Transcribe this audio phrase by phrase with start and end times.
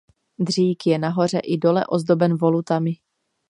[0.39, 2.91] Dřík je nahoře i dole ozdoben volutami.